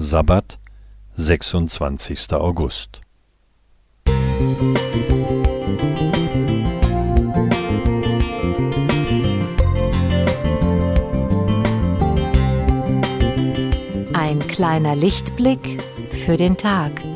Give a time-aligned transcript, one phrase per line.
[0.00, 0.60] Sabbat,
[1.16, 2.32] 26.
[2.34, 3.00] August.
[14.12, 17.07] Ein kleiner Lichtblick für den Tag.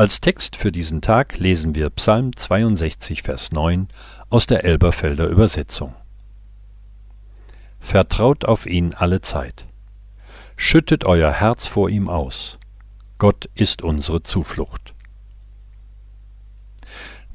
[0.00, 3.86] Als Text für diesen Tag lesen wir Psalm 62, Vers 9
[4.30, 5.94] aus der Elberfelder Übersetzung.
[7.78, 9.66] Vertraut auf ihn alle Zeit.
[10.56, 12.58] Schüttet euer Herz vor ihm aus.
[13.18, 14.94] Gott ist unsere Zuflucht.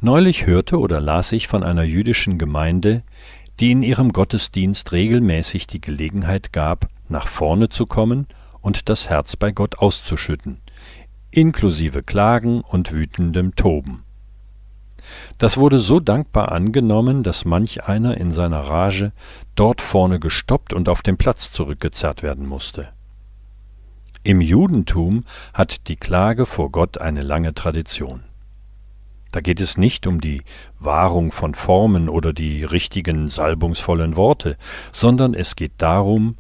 [0.01, 3.03] Neulich hörte oder las ich von einer jüdischen Gemeinde,
[3.59, 8.25] die in ihrem Gottesdienst regelmäßig die Gelegenheit gab, nach vorne zu kommen
[8.61, 10.61] und das Herz bei Gott auszuschütten,
[11.35, 14.03] inklusive Klagen und wütendem Toben.
[15.37, 19.11] Das wurde so dankbar angenommen, dass manch einer in seiner Rage
[19.53, 22.87] dort vorne gestoppt und auf den Platz zurückgezerrt werden musste.
[24.23, 28.23] Im Judentum hat die Klage vor Gott eine lange Tradition.
[29.31, 30.41] Da geht es nicht um die
[30.79, 34.57] Wahrung von Formen oder die richtigen salbungsvollen Worte,
[34.93, 36.37] sondern es geht darum,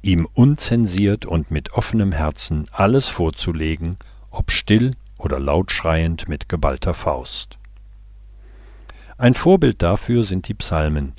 [0.00, 3.98] ihm unzensiert und mit offenem Herzen alles vorzulegen
[4.38, 7.58] ob still oder laut schreiend mit geballter Faust.
[9.16, 11.12] Ein Vorbild dafür sind die Psalmen,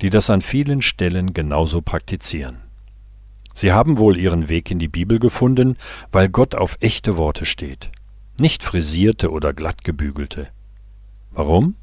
[0.00, 2.62] die das an vielen Stellen genauso praktizieren.
[3.52, 5.76] Sie haben wohl ihren Weg in die Bibel gefunden,
[6.10, 7.92] weil Gott auf echte Worte steht,
[8.40, 10.48] nicht frisierte oder glattgebügelte.
[11.32, 11.76] Warum?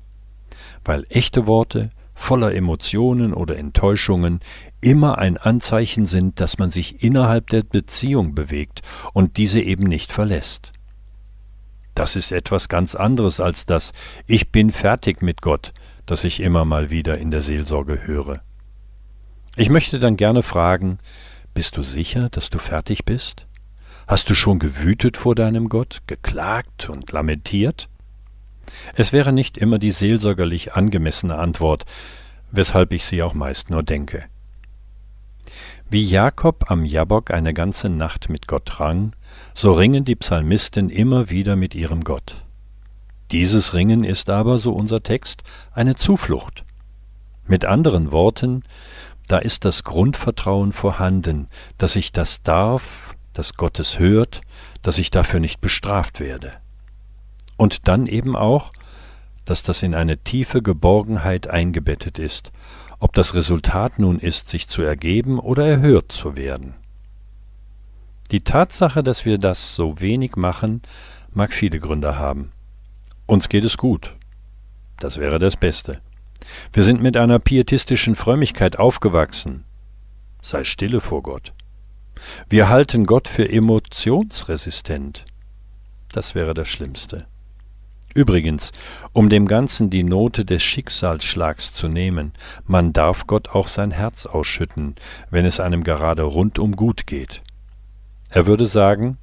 [0.83, 4.39] Weil echte Worte voller Emotionen oder Enttäuschungen
[4.79, 8.81] immer ein Anzeichen sind, dass man sich innerhalb der Beziehung bewegt
[9.13, 10.71] und diese eben nicht verlässt.
[11.95, 13.91] Das ist etwas ganz anderes als das
[14.27, 15.73] Ich bin fertig mit Gott,
[16.05, 18.41] das ich immer mal wieder in der Seelsorge höre.
[19.57, 20.99] Ich möchte dann gerne fragen,
[21.53, 23.47] bist du sicher, dass du fertig bist?
[24.07, 27.89] Hast du schon gewütet vor deinem Gott, geklagt und lamentiert?
[28.95, 31.85] Es wäre nicht immer die seelsorgerlich angemessene Antwort,
[32.51, 34.25] weshalb ich sie auch meist nur denke.
[35.89, 39.13] Wie Jakob am Jabok eine ganze Nacht mit Gott rang,
[39.53, 42.45] so ringen die Psalmisten immer wieder mit ihrem Gott.
[43.31, 45.43] Dieses Ringen ist aber, so unser Text,
[45.73, 46.63] eine Zuflucht.
[47.45, 48.63] Mit anderen Worten,
[49.27, 54.41] da ist das Grundvertrauen vorhanden, dass ich das darf, dass Gott es hört,
[54.81, 56.53] dass ich dafür nicht bestraft werde.
[57.61, 58.71] Und dann eben auch,
[59.45, 62.51] dass das in eine tiefe Geborgenheit eingebettet ist,
[62.97, 66.73] ob das Resultat nun ist, sich zu ergeben oder erhört zu werden.
[68.31, 70.81] Die Tatsache, dass wir das so wenig machen,
[71.33, 72.51] mag viele Gründe haben.
[73.27, 74.15] Uns geht es gut.
[74.99, 76.01] Das wäre das Beste.
[76.73, 79.65] Wir sind mit einer pietistischen Frömmigkeit aufgewachsen.
[80.41, 81.53] Sei stille vor Gott.
[82.49, 85.25] Wir halten Gott für emotionsresistent.
[86.11, 87.27] Das wäre das Schlimmste.
[88.13, 88.71] Übrigens,
[89.13, 92.33] um dem Ganzen die Note des Schicksalsschlags zu nehmen,
[92.65, 94.95] man darf Gott auch sein Herz ausschütten,
[95.29, 97.41] wenn es einem gerade rundum gut geht.
[98.29, 99.17] Er würde sagen,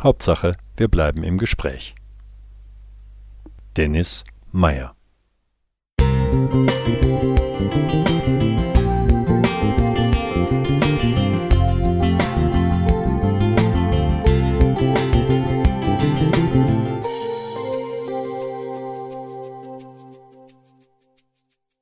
[0.00, 1.94] Hauptsache, wir bleiben im Gespräch.
[3.76, 4.94] Dennis Meyer
[6.00, 7.11] Musik